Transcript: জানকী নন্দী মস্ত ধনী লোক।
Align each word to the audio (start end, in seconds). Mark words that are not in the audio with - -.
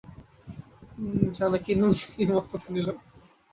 জানকী 1.35 1.71
নন্দী 1.75 2.23
মস্ত 2.29 2.51
ধনী 2.61 2.81
লোক। 2.87 2.97